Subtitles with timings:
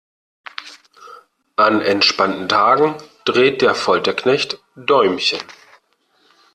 [1.59, 5.37] An entspannten Tagen dreht der Folterknecht Däumchen.